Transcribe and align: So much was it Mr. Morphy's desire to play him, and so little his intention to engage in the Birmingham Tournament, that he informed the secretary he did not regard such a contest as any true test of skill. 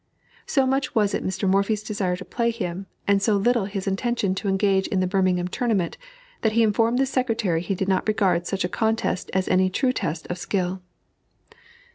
So 0.47 0.65
much 0.65 0.95
was 0.95 1.13
it 1.13 1.23
Mr. 1.23 1.47
Morphy's 1.47 1.83
desire 1.83 2.15
to 2.15 2.25
play 2.25 2.49
him, 2.49 2.87
and 3.07 3.21
so 3.21 3.37
little 3.37 3.65
his 3.65 3.85
intention 3.85 4.33
to 4.33 4.47
engage 4.47 4.87
in 4.87 4.99
the 4.99 5.05
Birmingham 5.05 5.47
Tournament, 5.47 5.95
that 6.41 6.53
he 6.53 6.63
informed 6.63 6.97
the 6.97 7.05
secretary 7.05 7.61
he 7.61 7.75
did 7.75 7.87
not 7.87 8.07
regard 8.07 8.47
such 8.47 8.63
a 8.63 8.67
contest 8.67 9.29
as 9.35 9.47
any 9.47 9.69
true 9.69 9.93
test 9.93 10.25
of 10.31 10.39
skill. 10.39 10.81